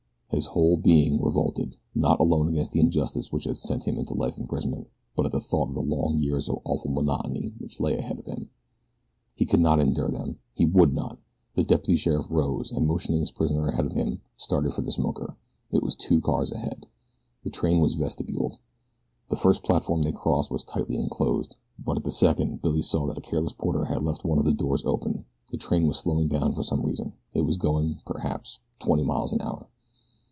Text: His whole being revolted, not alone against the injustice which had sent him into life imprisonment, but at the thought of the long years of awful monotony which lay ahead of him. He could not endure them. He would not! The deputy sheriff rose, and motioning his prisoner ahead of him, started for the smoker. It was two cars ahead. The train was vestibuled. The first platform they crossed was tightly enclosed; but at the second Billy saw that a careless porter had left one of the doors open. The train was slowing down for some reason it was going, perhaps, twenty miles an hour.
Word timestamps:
His 0.33 0.45
whole 0.45 0.77
being 0.77 1.21
revolted, 1.21 1.75
not 1.93 2.21
alone 2.21 2.47
against 2.47 2.71
the 2.71 2.79
injustice 2.79 3.33
which 3.33 3.43
had 3.43 3.57
sent 3.57 3.83
him 3.83 3.97
into 3.97 4.13
life 4.13 4.37
imprisonment, 4.37 4.87
but 5.13 5.25
at 5.25 5.33
the 5.33 5.41
thought 5.41 5.67
of 5.67 5.75
the 5.75 5.81
long 5.81 6.17
years 6.17 6.47
of 6.47 6.59
awful 6.63 6.89
monotony 6.89 7.53
which 7.59 7.81
lay 7.81 7.97
ahead 7.97 8.17
of 8.17 8.25
him. 8.25 8.49
He 9.35 9.45
could 9.45 9.59
not 9.59 9.81
endure 9.81 10.09
them. 10.09 10.39
He 10.55 10.65
would 10.65 10.93
not! 10.93 11.19
The 11.55 11.63
deputy 11.65 11.97
sheriff 11.97 12.27
rose, 12.31 12.71
and 12.71 12.87
motioning 12.87 13.19
his 13.19 13.29
prisoner 13.31 13.67
ahead 13.67 13.85
of 13.85 13.91
him, 13.91 14.21
started 14.37 14.73
for 14.73 14.81
the 14.81 14.93
smoker. 14.93 15.35
It 15.69 15.83
was 15.83 15.95
two 15.97 16.21
cars 16.21 16.49
ahead. 16.53 16.87
The 17.43 17.49
train 17.51 17.81
was 17.81 17.95
vestibuled. 17.95 18.57
The 19.29 19.35
first 19.35 19.63
platform 19.63 20.01
they 20.03 20.13
crossed 20.13 20.49
was 20.49 20.63
tightly 20.63 20.95
enclosed; 20.95 21.57
but 21.77 21.97
at 21.97 22.03
the 22.03 22.09
second 22.11 22.61
Billy 22.61 22.81
saw 22.81 23.05
that 23.07 23.17
a 23.17 23.21
careless 23.21 23.53
porter 23.53 23.83
had 23.83 24.01
left 24.01 24.23
one 24.23 24.39
of 24.39 24.45
the 24.45 24.53
doors 24.53 24.85
open. 24.85 25.25
The 25.49 25.57
train 25.57 25.87
was 25.87 25.99
slowing 25.99 26.29
down 26.29 26.53
for 26.53 26.63
some 26.63 26.85
reason 26.85 27.13
it 27.33 27.41
was 27.41 27.57
going, 27.57 27.99
perhaps, 28.05 28.59
twenty 28.79 29.03
miles 29.03 29.33
an 29.33 29.41
hour. 29.41 29.67